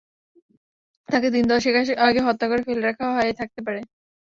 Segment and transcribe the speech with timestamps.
[1.09, 1.75] তাকে দিন দশেক
[2.01, 3.81] আগে হত্যা করে ফেলে রাখা হয়ে থাকতে পারে।